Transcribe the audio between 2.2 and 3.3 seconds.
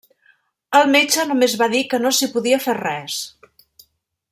s'hi podia fer res.